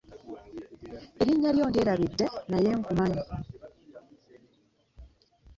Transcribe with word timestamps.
Erinnya 1.19 1.49
lyo 1.55 1.65
ndyerabidde 1.69 2.25
naye 2.51 2.69
nkumanyi. 2.79 3.21